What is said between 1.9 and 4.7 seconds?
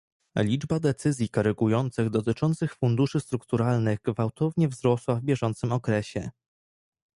dotyczących funduszy strukturalnych gwałtownie